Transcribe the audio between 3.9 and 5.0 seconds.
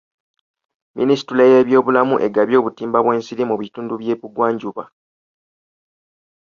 ky'ebugwanjuba.